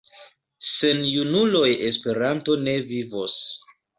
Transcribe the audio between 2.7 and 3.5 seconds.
vivos.